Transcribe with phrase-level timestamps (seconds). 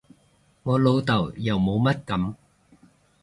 [0.63, 2.33] 我老豆又冇乜噉